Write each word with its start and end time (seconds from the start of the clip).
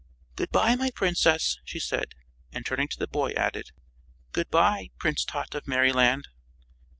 "Good 0.35 0.49
bye 0.49 0.75
my 0.75 0.89
Princess," 0.89 1.59
she 1.63 1.79
said, 1.79 2.15
and 2.51 2.65
turning 2.65 2.87
to 2.87 2.97
the 2.97 3.05
boy, 3.05 3.33
added: 3.33 3.69
"Good 4.31 4.49
bye, 4.49 4.89
Prince 4.97 5.23
Tot 5.23 5.53
of 5.53 5.67
Merryland." 5.67 6.27